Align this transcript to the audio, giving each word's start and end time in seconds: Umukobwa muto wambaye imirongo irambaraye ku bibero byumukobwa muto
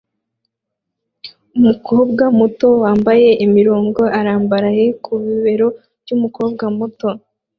Umukobwa 1.57 2.23
muto 2.39 2.67
wambaye 2.83 3.29
imirongo 3.45 4.01
irambaraye 4.19 4.85
ku 5.03 5.11
bibero 5.23 5.67
byumukobwa 6.03 6.65
muto 6.77 7.09